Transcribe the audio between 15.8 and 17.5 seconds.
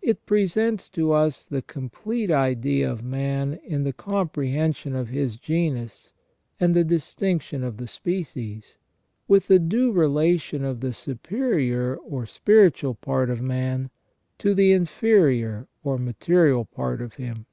or material part of him.